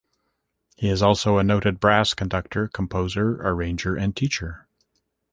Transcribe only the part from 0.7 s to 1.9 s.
He is also a noted